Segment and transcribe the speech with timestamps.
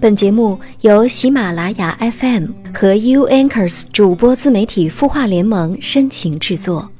[0.00, 6.90] 本节目由喜马拉雅 FM 和 U Anchors 主播自媒体孵化联盟深情制作。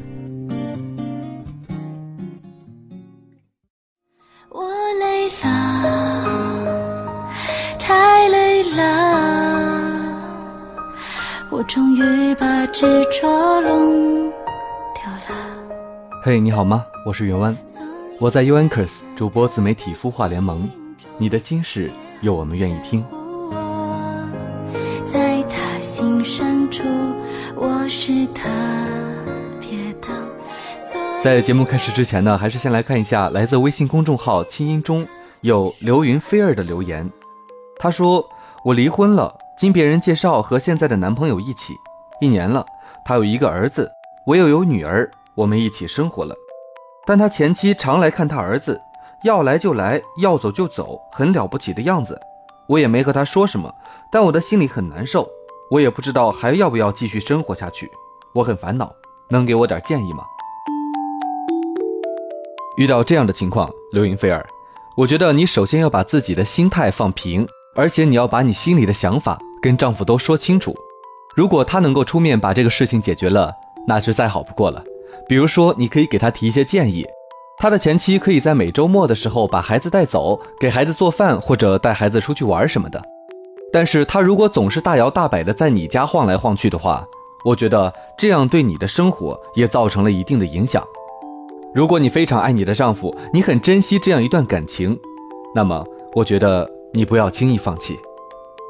[4.50, 4.62] 我
[4.98, 7.26] 累了，
[7.78, 10.14] 太累了，
[11.48, 14.30] 我终于把执着弄
[14.92, 15.34] 掉了。
[16.22, 16.84] 嘿，你好吗？
[17.06, 17.56] 我是袁湾，
[18.18, 20.68] 我在 U Anchors 主播自媒体孵化联盟，
[21.16, 21.90] 你的心事
[22.20, 23.04] 有我们愿意听。
[25.04, 26.82] 在他心深处，
[27.56, 28.48] 我是特
[29.58, 30.08] 别的。
[31.22, 35.06] 在节目开始之前呢，还是先来看一下来自微信公众号“清音中”
[35.40, 37.10] 有刘云菲儿的留言。
[37.78, 38.28] 她说
[38.64, 41.74] ：“我离婚了，经别人介绍和现在的男朋友一起，
[42.20, 42.64] 一年了。
[43.02, 43.90] 他有一个儿子，
[44.26, 46.34] 我又有女儿，我们一起生活了。
[47.06, 48.80] 但他前妻常来看他儿子，
[49.22, 52.18] 要来就来，要走就走，很了不起的样子。
[52.66, 53.74] 我也没和他说什么，
[54.10, 55.28] 但我的心里很难受。
[55.70, 57.90] 我也不知道还要不要继续生活下去，
[58.34, 58.92] 我很烦恼，
[59.28, 60.24] 能给我点建议吗？”
[62.76, 64.44] 遇到这样的情况，刘云菲儿，
[64.96, 70.74] 我觉得你首先要把自己的心态放平，而且你要把你心里的想法跟丈夫都说清楚。
[71.36, 73.52] 如果他能够出面把这个事情解决了，
[73.86, 74.82] 那是再好不过了。
[75.28, 77.06] 比如说，你可以给他提一些建议，
[77.60, 82.98] 他的前妻可以在每周末的时候把孩子带走，给孩子做饭或者带孩子出去玩什么的。
[83.70, 87.06] 但是他如果总是大摇大摆的在你家晃来晃去的话，
[87.44, 90.82] 我觉得这样对你的生活也造成了一定的影响。
[91.74, 94.98] 如果你非常爱你的丈夫，你很珍惜这样一段感情，
[95.54, 97.98] 那么我觉得你不要轻易放弃，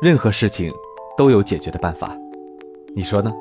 [0.03, 0.73] 任何事情
[1.17, 2.13] 都有解决的办法，
[2.97, 3.33] 你说呢？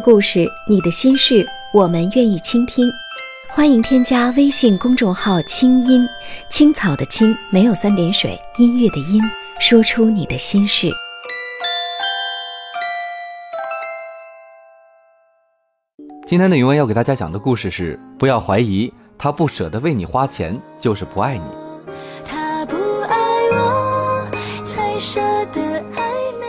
[0.00, 2.90] 的故事，你的心事，我们愿意倾听。
[3.50, 6.08] 欢迎添加微信公众号“清音
[6.48, 9.22] 青草”的青，没有三点水，音乐的音，
[9.60, 10.90] 说出你的心事。
[16.26, 21.44] 今天的云文要给大家讲的故事是：不要怀疑他不舍得为你花钱，就是不爱你。
[22.24, 23.18] 他不爱
[23.52, 24.26] 我，
[24.64, 25.20] 才舍
[25.52, 25.60] 得
[25.94, 26.00] 暧
[26.40, 26.46] 昧。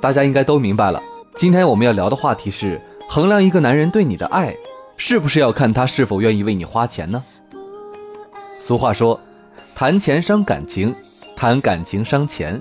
[0.00, 1.00] 大家应该都明白了。
[1.40, 2.78] 今天我们要聊的话题是：
[3.08, 4.54] 衡量一个男人对你的爱，
[4.98, 7.24] 是不是要看他是否愿意为你花钱呢？
[8.58, 9.18] 俗话说，
[9.74, 10.94] 谈钱伤感情，
[11.34, 12.60] 谈感情伤钱，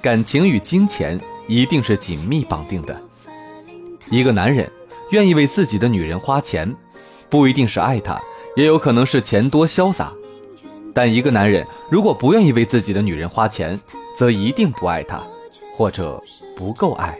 [0.00, 2.98] 感情与金钱一定是紧密绑定的。
[4.08, 4.66] 一个男人
[5.10, 6.74] 愿意为自己的女人花钱，
[7.28, 8.18] 不一定是爱她，
[8.56, 10.14] 也有可能是钱多潇洒。
[10.94, 13.78] 但一个男人如果不愿意为自己的女人花钱，
[14.16, 15.22] 则一定不爱她，
[15.76, 16.18] 或者
[16.56, 17.14] 不够爱。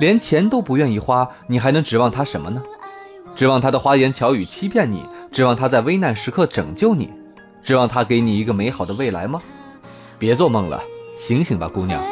[0.00, 2.62] 连钱都不愿意花，你还能指望他什么呢？
[3.36, 5.04] 指望他的花言巧语欺骗你？
[5.30, 7.10] 指望他在危难时刻拯救你？
[7.62, 9.42] 指望他给你一个美好的未来吗？
[10.18, 10.82] 别做梦了，
[11.18, 12.02] 醒醒吧，姑娘！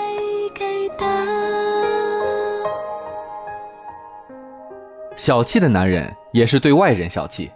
[5.16, 7.50] 小气的男人也是对外人小气，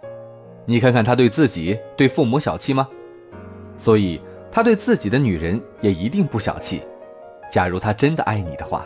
[0.65, 2.87] 你看看他对自己、对父母小气吗？
[3.77, 4.19] 所以
[4.51, 6.81] 他对自己的女人也一定不小气。
[7.51, 8.83] 假如他真的爱你的话。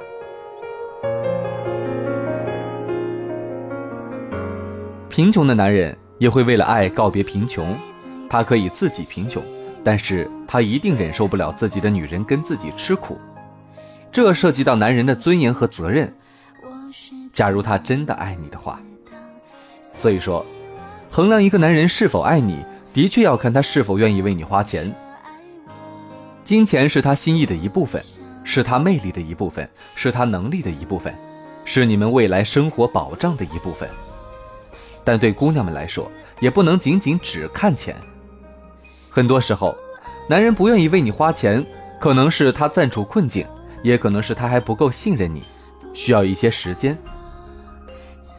[5.17, 7.75] 贫穷的男人也会为了爱告别贫穷，
[8.29, 9.41] 他可以自己贫穷，
[9.83, 13.19] 但是他一定忍受不了自己的女人跟自己吃苦，
[14.11, 16.13] 这涉及到男人的尊严和责任。
[17.33, 18.79] 假如他真的爱你的话，
[19.91, 20.45] 所以说，
[21.09, 22.63] 衡量一个男人是否爱你，
[22.93, 24.93] 的确要看他是否愿意为你花钱。
[26.43, 27.99] 金钱是他心意的一部分，
[28.43, 31.11] 是他魅力的一部分，是他能力的一部分，
[31.65, 33.89] 是你们未来生活保障的一部分。
[35.07, 37.95] 但对姑娘们来说，也不能仅仅只看钱。
[39.09, 39.73] 很多时候，
[40.27, 41.65] 男人不愿意为你花钱，
[41.97, 43.47] 可能是他暂处困境，
[43.81, 45.45] 也可能是他还不够信任你，
[45.93, 46.97] 需要一些时间。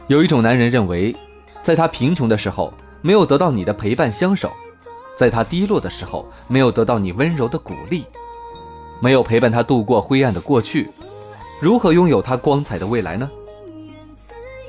[0.05, 1.15] 有一种男人认为，
[1.63, 2.71] 在他贫穷的时候
[3.01, 4.51] 没有得到你的陪伴相守，
[5.17, 8.05] 在他低落的时候没有得到你温柔的鼓励，
[9.01, 10.91] 没有陪伴他度过灰暗的过去，
[11.59, 13.27] 如何拥有他光彩的未来呢？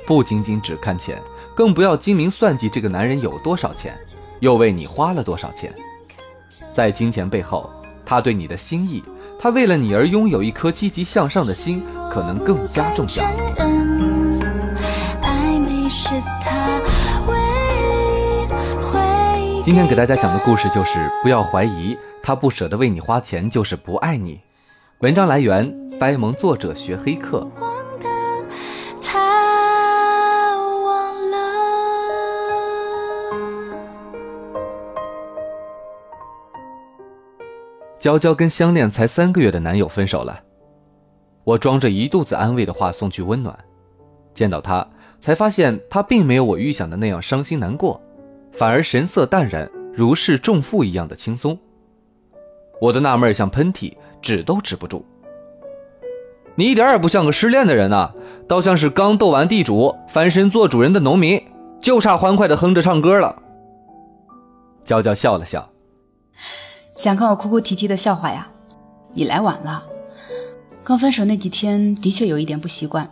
[0.07, 1.21] 不仅仅只看钱。
[1.61, 3.95] 更不要精明算计这个男人有多少钱，
[4.39, 5.71] 又为你花了多少钱。
[6.73, 7.69] 在金钱背后，
[8.03, 9.03] 他对你的心意，
[9.39, 13.23] 他为了你而拥有一颗积极向上的心，可能更加重要。
[19.61, 24.39] 今天给大家讲的故事就是不要怀疑他不舍得为你花钱就是不爱你。
[25.01, 27.47] 文章来源呆萌，作者学黑客。
[38.01, 40.41] 娇娇跟相恋才三个月的男友分手了，
[41.43, 43.55] 我装着一肚子安慰的话送去温暖，
[44.33, 44.85] 见到他
[45.19, 48.01] 才发现他并没有我预想的那样伤心难过，
[48.51, 51.55] 反而神色淡然，如释重负一样的轻松。
[52.81, 55.05] 我的纳闷像喷嚏，止都止不住。
[56.55, 58.15] 你一点也不像个失恋的人呐，
[58.47, 61.39] 倒像是刚斗完地主，翻身做主人的农民，
[61.79, 63.43] 就差欢快的哼着唱歌了。
[64.83, 65.69] 娇娇笑了笑。
[67.01, 68.47] 想看我哭哭啼啼的笑话呀？
[69.13, 69.83] 你来晚了。
[70.83, 73.09] 刚分手那几天的确有一点不习惯，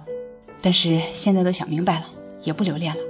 [0.62, 2.06] 但是现在都想明白了，
[2.44, 3.02] 也不留恋了。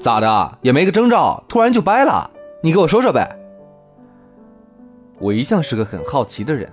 [0.00, 0.58] 咋的？
[0.60, 2.28] 也没个征兆，突然就掰了？
[2.64, 3.30] 你给我说说呗。
[5.20, 6.68] 我一向是个很好奇的人。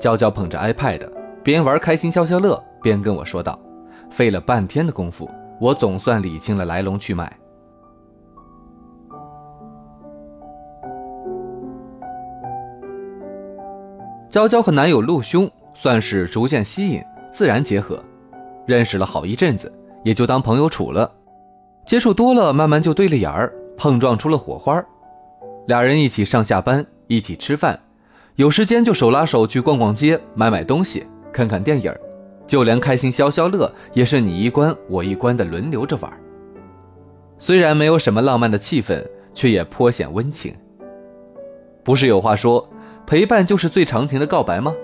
[0.00, 1.06] 娇娇捧着 iPad，
[1.42, 3.60] 边玩开心消消乐，边跟我说道
[4.10, 5.30] ：“费了半天的功夫，
[5.60, 7.30] 我总算理清了来龙去脉。”
[14.32, 18.02] 娇娇和男友陆兄算是逐渐吸引，自然结合，
[18.64, 19.70] 认识了好一阵子，
[20.04, 21.12] 也就当朋友处了。
[21.84, 24.82] 接触多了，慢慢就对了眼儿，碰撞出了火花。
[25.66, 27.78] 俩人一起上下班，一起吃饭，
[28.36, 31.94] 有时间就手拉手去逛逛街，买买东西，看看电影，
[32.46, 36.10] 就连开心消消乐也是你一关我一关的轮流着玩。
[37.36, 40.54] 虽然没有什么浪漫的气氛，却也颇显温情。
[41.84, 42.66] 不是有话说？
[43.06, 44.74] 陪伴就是最长情的告白吗？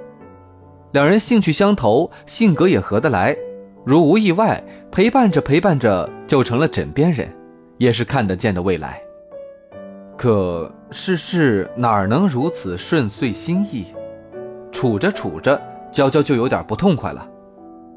[0.92, 3.36] 两人兴趣相投，性格也合得来，
[3.84, 7.30] 如无意外，陪伴着陪伴着就成了枕边人，
[7.76, 9.00] 也是看得见的未来。
[10.16, 13.86] 可世事哪能如此顺遂心意？
[14.72, 15.60] 处着处着，
[15.92, 17.26] 娇娇就有点不痛快了。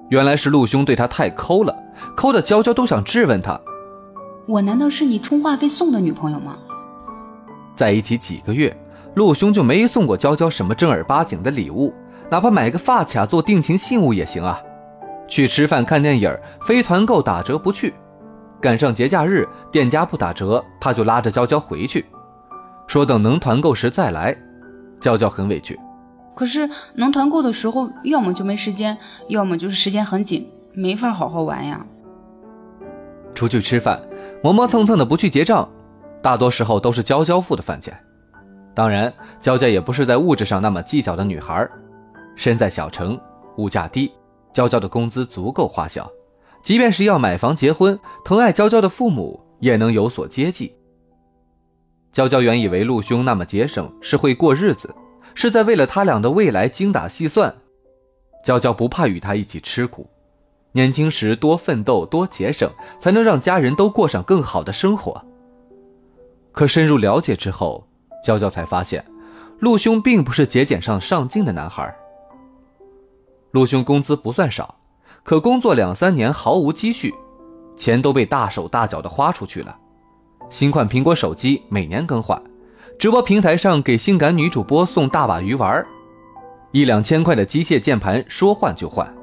[0.10, 1.76] 原来是陆兄对她太抠了，
[2.16, 3.60] 抠的娇娇都想质问他：
[4.48, 6.58] 我难道是你充话费送的女朋友吗？
[7.76, 8.76] 在一起几个月。
[9.16, 11.94] 陆兄就没送过娇娇什么正儿八经的礼物，
[12.30, 14.62] 哪怕买个发卡做定情信物也行啊。
[15.28, 17.94] 去吃饭看电影，非团购打折不去。
[18.62, 22.06] 赶上节假日，店家不打折，他就拉着娇娇回去，
[22.88, 24.36] 说等能团购时再来。
[25.00, 25.80] 娇娇很委屈，
[26.36, 28.98] 可是能团购的时候，要么就没时间，
[29.30, 31.84] 要么就是时间很紧，没法好好玩呀。
[33.34, 34.00] 出去吃饭，
[34.44, 35.68] 磨磨蹭蹭的不去结账，
[36.22, 37.98] 大多时候都是娇娇付的饭钱。
[38.74, 41.70] 当然，娇娇也不是在物质上那么计较的女孩。
[42.36, 43.20] 身在小城，
[43.58, 44.12] 物价低，
[44.54, 46.10] 娇娇的工资足够花销。
[46.64, 50.74] 即便是要买房结婚，疼爱娇娇的父母也能有所接济。
[52.12, 54.94] 娇娇原以为陆兄那么节省是会过日子，
[55.34, 57.54] 是在为了他俩的未来精打细算。
[58.44, 60.10] 娇娇不怕与他一起吃苦，
[60.72, 62.70] 年轻时多奋斗多节省，
[63.00, 65.24] 才能让家人都过上更好的生活。
[66.52, 67.88] 可深入了解之后，
[68.24, 69.04] 娇娇才发现，
[69.60, 71.94] 陆兄并不是节俭上上进的男孩。
[73.52, 74.76] 陆兄工资不算少，
[75.24, 77.14] 可工作两三年毫无积蓄，
[77.76, 79.78] 钱都被大手大脚的花出去了。
[80.50, 82.42] 新款苹果手机每年更换，
[82.98, 85.86] 直播平台上给性感女主播送大把鱼丸，
[86.72, 89.14] 一两千块的机械键盘说换就换。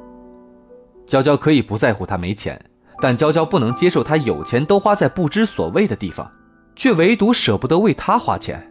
[1.06, 2.62] 娇娇可以不在乎他没钱，
[3.00, 6.30] 但娇娇不能接受他有钱都花在不知所谓的地方，
[6.76, 8.67] 却唯独舍不得为他花钱。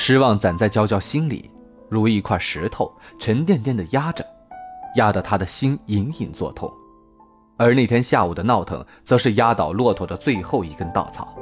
[0.00, 1.50] 失望攒在娇娇心里，
[1.88, 4.24] 如一块石头，沉甸甸的压着，
[4.94, 6.72] 压得她的心隐隐作痛。
[7.56, 11.36] 而那天下午的闹腾，则是压倒骆驼的最后一根稻草。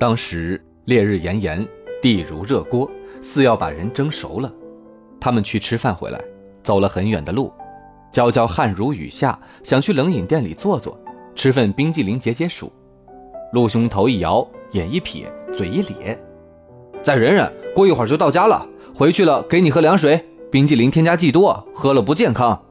[0.00, 1.64] 当时烈日炎炎，
[2.02, 2.90] 地如热锅，
[3.22, 4.52] 似要把人蒸熟了。
[5.20, 6.20] 他们去吃饭回来，
[6.64, 7.52] 走了很远的路。
[8.12, 10.96] 娇娇汗如雨下，想去冷饮店里坐坐，
[11.34, 12.70] 吃份冰激凌解解暑。
[13.54, 16.22] 陆兄头一摇，眼一撇，嘴一咧
[17.02, 18.66] ：“再忍忍，过一会儿就到家了。
[18.94, 22.62] 回去了给你喝凉水，冰激凌添加剂多，喝了不健康。”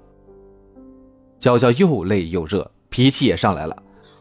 [1.40, 3.76] 娇娇又累又热，脾气也上来了：“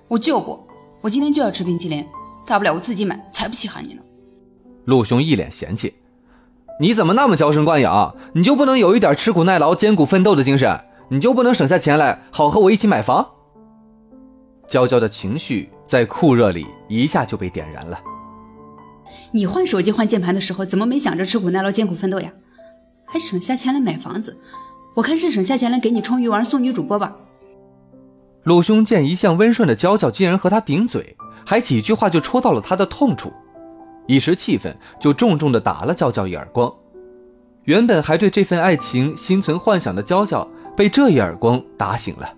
[0.09, 0.59] 我就不，
[1.03, 2.03] 我今天就要吃冰激凌，
[2.47, 4.03] 大不了我自己买，才不稀罕你呢。”
[4.87, 5.93] 陆兄一脸嫌弃
[6.81, 8.17] ：“你怎么那么娇生惯养？
[8.33, 10.81] 你就不能有一点吃苦耐劳、艰苦奋斗的精神？”
[11.13, 13.27] 你就不能省下钱来，好和我一起买房？
[14.69, 17.99] 娇娇的情绪在酷热里一下就被点燃了。
[19.33, 22.31] 你换手机换键盘的时候，怎么没想着吃苦耐劳、艰苦奋斗呀？
[23.05, 24.39] 还省下钱来买房子，
[24.95, 27.17] 我看是省下钱来给你充鱼丸送女主播吧。
[28.45, 33.33] 鲁兄见一向温顺的娇娇竟然和他顶嘴，还几句话就戳到了他的痛处，
[34.07, 36.73] 一时气愤，就重重的打了娇娇一耳光。
[37.65, 42.33] 原本还对这份爱情心存幻想的娇娇，被这一耳光打醒了，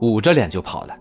[0.00, 0.96] 捂着脸就跑了。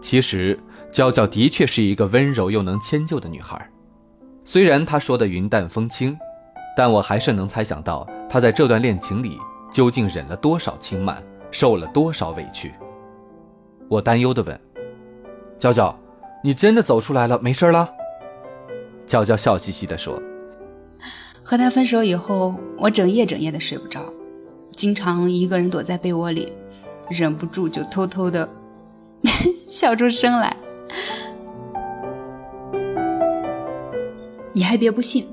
[0.00, 0.58] 其实，
[0.90, 3.70] 娇娇的确是一个温柔又能迁就的女孩，
[4.44, 6.16] 虽然她说的云淡风轻。
[6.76, 9.36] 但我还是能猜想到，她在这段恋情里
[9.70, 12.72] 究竟忍了多少轻慢，受了多少委屈。
[13.88, 14.58] 我担忧地问
[15.58, 15.94] ：“娇娇，
[16.42, 17.90] 你真的走出来了，没事了？”
[19.10, 20.22] 娇娇笑嘻嘻地说
[21.42, 24.04] ：“和他分手以后，我整夜整夜的睡不着，
[24.76, 26.52] 经常一个人躲在被窝里，
[27.10, 28.48] 忍不住就偷偷的
[29.68, 30.56] 笑出声来。
[34.52, 35.26] 你还别不信。”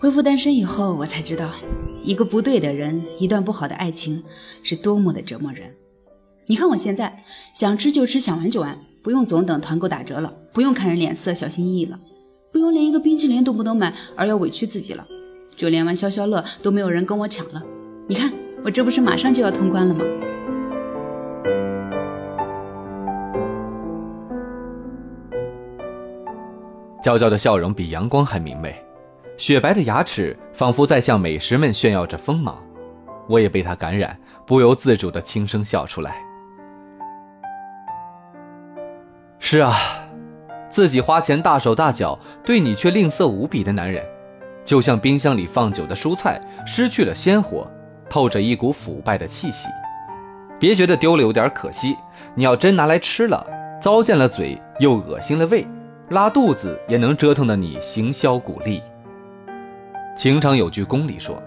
[0.00, 1.50] 恢复单身以后，我才知道，
[2.02, 4.24] 一个不对的人，一段不好的爱情，
[4.62, 5.70] 是多么的折磨人。
[6.46, 7.22] 你看我现在，
[7.54, 11.98] 想吃就吃，想玩就玩，不用总等团购打折了，不用看人脸色小心翼翼了，
[12.56, 15.06] 不用连一个冰淇淋都不能买而要委屈自己了，
[15.54, 17.62] 就连玩消消乐都没有人跟我抢了。
[18.06, 18.32] 你看
[18.64, 20.02] 我这不是马上就要通关了吗？
[27.02, 28.74] 娇娇的笑容比阳光还明媚。
[29.36, 32.58] 雪白的牙齿仿佛在向美食们炫耀着锋芒，
[33.28, 36.16] 我也被她感染，不由自主地轻声笑出来。
[39.38, 39.76] 是啊，
[40.76, 44.04] 自己花钱大手大脚，对你却吝啬无比的男人，
[44.62, 47.66] 就像冰箱里放久的蔬菜，失去了鲜活，
[48.10, 49.68] 透着一股腐败的气息。
[50.60, 51.96] 别觉得丢了有点可惜，
[52.34, 53.42] 你要真拿来吃了，
[53.80, 55.66] 糟践了嘴，又恶心了胃，
[56.10, 58.82] 拉肚子也能折腾的你形销骨立。
[60.14, 61.42] 情场有句公理说，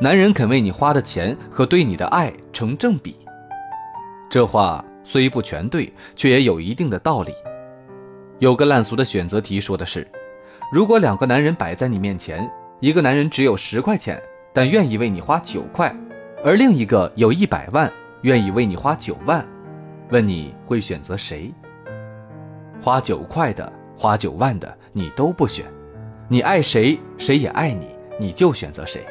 [0.00, 3.18] 男人肯为你花的钱和对你的爱成正比。
[4.28, 7.32] 这话虽不全对，却也有一定的道理。
[8.38, 10.06] 有个烂俗的选择题说的是，
[10.72, 15.92] 如果两个男人摆在你面前，一个男人只有十块钱，但愿意为你花九块，
[16.44, 17.92] 而另一个有一百万，
[18.22, 19.44] 愿意为你花九万，
[20.10, 21.52] 问你会选择谁？
[22.80, 25.66] 花九块的，花九万的，你都不选。
[26.28, 27.88] 你爱谁，谁也爱你，
[28.20, 29.04] 你就选择谁。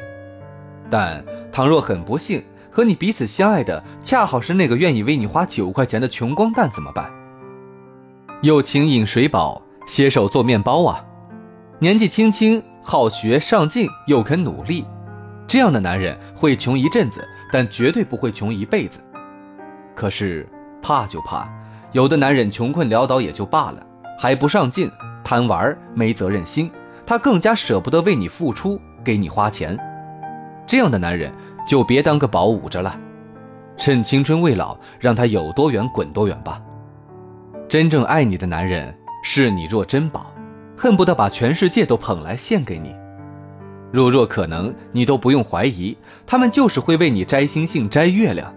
[0.88, 7.17] 但倘若很不幸和你彼此相爱的恰好是那个愿意为你花九块钱的穷光蛋，怎么办？
[8.42, 11.04] 又勤饮水饱，携手做面包啊！
[11.80, 14.84] 年纪轻轻，好学上进，又肯努力，
[15.48, 19.00] 这样的男人会穷一阵子，但绝对不会穷一辈子。
[19.92, 20.48] 可是
[20.80, 21.52] 怕就怕，
[21.90, 23.84] 有的男人穷困潦倒也就罢了，
[24.16, 24.88] 还不上进，
[25.24, 26.70] 贪玩，没责任心。
[27.04, 29.76] 他更加舍不得为你付出，给你花钱，
[30.64, 31.32] 这样的男人
[31.66, 32.96] 就别当个宝捂着了，
[33.76, 36.62] 趁青春未老，让他有多远滚多远吧。
[37.68, 40.32] 真正爱你的男人视你若珍宝，
[40.74, 42.96] 恨不得把全世界都捧来献给你。
[43.92, 45.94] 如若可能，你都不用怀疑，
[46.26, 48.50] 他们就是会为你摘星星、摘月亮，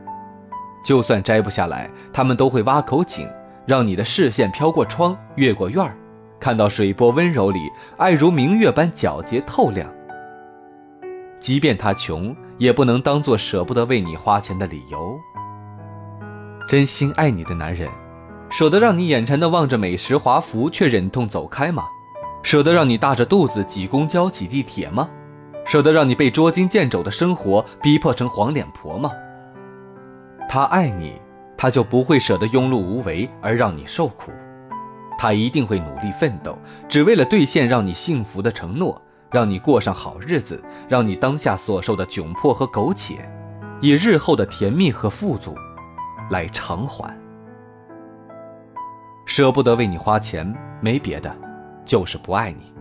[0.85, 3.27] 就算摘不下来，他们都会挖口井，
[3.65, 5.97] 让你的视线飘过窗，越过院儿。
[6.39, 7.59] 看到水波温柔里，
[7.97, 9.89] 爱如明月般皎洁透亮。
[11.37, 15.19] 即便他穷，也不能当做舍不得为你花钱的理由。
[16.65, 17.89] 真心爱你的男人，
[18.51, 21.85] 舍得让你眼馋的望着美食华服却忍痛走开吗？
[22.43, 25.09] 舍得让你大着肚子挤公交挤地铁吗？
[25.65, 29.11] 舍得让你被捉襟见肘的生活逼迫成黄脸婆吗？
[30.49, 31.13] 他爱你，
[31.55, 34.31] 他就不会舍得庸碌无为而让你受苦。
[35.17, 36.57] 他一定会努力奋斗，
[36.89, 43.29] 只为了兑现让你幸福的承诺，让你过上好日子，让你当下所受的窘迫和苟且，
[43.79, 45.55] 以日后的甜蜜和富足
[46.31, 47.15] 来偿还。
[49.25, 51.35] 舍不得为你花钱，没别的，
[51.85, 52.73] 就是不爱你，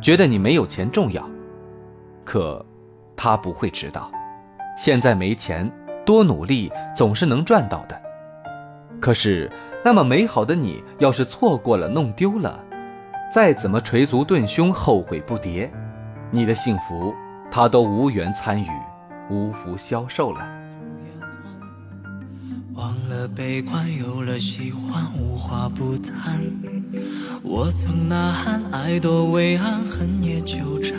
[0.00, 1.28] 觉得你没有钱重要。
[2.24, 2.64] 可，
[3.16, 4.10] 他不会知道，
[4.76, 5.70] 现在没钱，
[6.04, 8.00] 多努力总是能赚到的。
[9.00, 9.50] 可是。
[9.84, 12.62] 那么美好的你，要是错过了、弄丢了，
[13.32, 15.70] 再怎么捶足顿胸、后悔不迭，
[16.32, 17.14] 你的幸福
[17.48, 18.68] 他都无缘参与，
[19.30, 20.44] 无福消受了。
[22.78, 26.40] 忘了悲观，有了喜欢，无话不谈。
[27.42, 30.96] 我曾呐喊，爱多伟岸，恨也纠缠，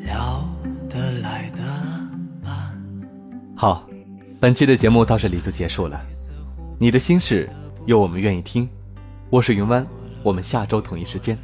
[0.00, 0.46] 聊
[0.90, 1.62] 得来的
[2.44, 2.52] 伴。
[3.56, 3.88] 好，
[4.38, 5.98] 本期的节目到这里就结束了。
[6.78, 7.48] 你的心事，
[7.86, 8.68] 有我们愿意听。
[9.30, 9.86] 我是云湾，
[10.22, 11.38] 我们下周同一时间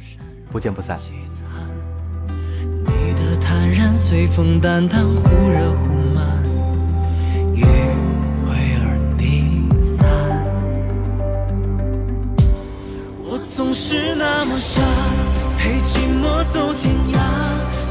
[0.51, 0.99] 不见不散。
[2.85, 5.73] 你的坦然随风淡淡，忽热
[13.81, 14.81] 是那么傻，
[15.57, 17.17] 陪寂寞走天涯。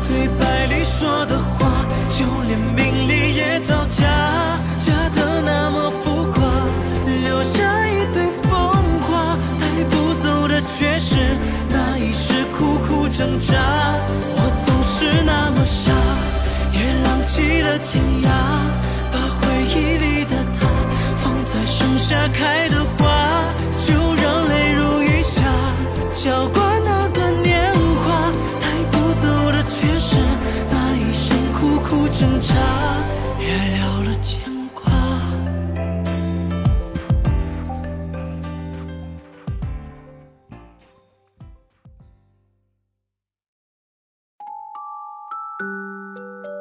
[0.07, 4.04] 对白里说的话，就连名利也造假，
[4.85, 6.45] 假的那么浮夸，
[7.25, 8.50] 留下一堆风
[9.00, 11.16] 花，带不走的却是
[11.71, 13.54] 那一世苦苦挣扎。
[14.37, 15.90] 我总是那么傻，
[16.75, 18.28] 也浪迹了天涯，
[19.11, 20.68] 把回忆里的他
[21.16, 22.68] 放在盛夏开